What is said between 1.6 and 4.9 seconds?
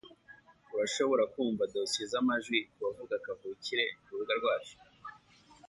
dosiye zamajwi kubavuga kavukire kurubuga rwacu.